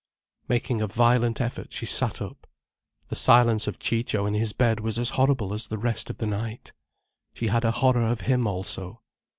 Making 0.47 0.81
a 0.81 0.87
violent 0.87 1.39
effort 1.39 1.71
she 1.71 1.85
sat 1.85 2.23
up. 2.23 2.47
The 3.09 3.15
silence 3.15 3.67
of 3.67 3.77
Ciccio 3.77 4.25
in 4.25 4.33
his 4.33 4.51
bed 4.51 4.79
was 4.79 4.97
as 4.97 5.11
horrible 5.11 5.53
as 5.53 5.67
the 5.67 5.77
rest 5.77 6.09
of 6.09 6.17
the 6.17 6.25
night. 6.25 6.71
She 7.35 7.49
had 7.49 7.63
a 7.63 7.69
horror 7.69 8.07
of 8.07 8.21
him 8.21 8.47
also. 8.47 9.03